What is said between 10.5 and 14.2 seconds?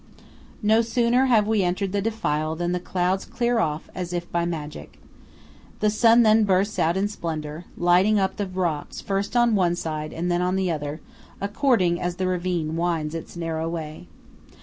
the other, according as the ravine winds its narrow way.